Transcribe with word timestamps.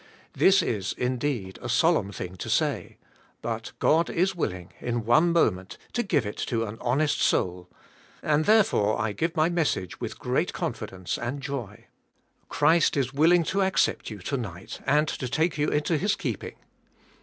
This 0.33 0.63
is, 0.63 0.93
indeed, 0.97 1.59
a 1.61 1.69
solemn 1.69 2.11
thing 2.11 2.35
to 2.37 2.49
say, 2.49 2.97
but 3.43 3.71
God 3.77 4.09
is 4.09 4.33
willing, 4.35 4.73
in 4.79 5.05
one 5.05 5.31
moment, 5.31 5.77
to 5.93 6.01
give 6.01 6.25
it 6.25 6.37
to 6.47 6.65
an 6.65 6.79
honest 6.81 7.21
soul, 7.21 7.69
and, 8.23 8.45
therefore 8.45 8.99
I 8.99 9.11
give 9.11 9.35
my 9.35 9.47
message 9.47 10.01
with 10.01 10.17
great 10.17 10.53
confidence, 10.53 11.19
and 11.19 11.39
joy.. 11.39 11.85
Christ 12.49 12.97
is 12.97 13.13
willing 13.13 13.43
to 13.43 13.61
accept 13.61 14.09
you, 14.09 14.17
to 14.21 14.37
night, 14.37 14.79
and 14.87 15.07
to 15.07 15.29
take 15.29 15.59
you 15.59 15.67
into 15.69 15.99
His 15.99 16.15
keeping. 16.15 16.55